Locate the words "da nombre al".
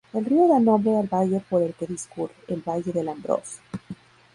0.47-1.05